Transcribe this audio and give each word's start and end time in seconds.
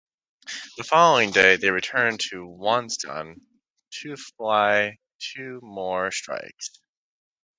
The 0.77 0.83
following 0.83 1.29
day 1.29 1.57
they 1.57 1.69
returned 1.69 2.21
to 2.31 2.37
Wonsan 2.43 3.35
two 3.91 4.15
fly 4.17 4.97
two 5.19 5.59
more 5.61 6.09
strikes. 6.09 6.71